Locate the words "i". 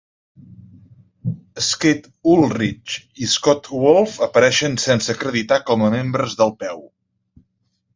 3.27-3.31